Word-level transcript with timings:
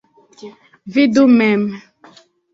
Vidu 0.93 1.23
mem. 1.37 1.61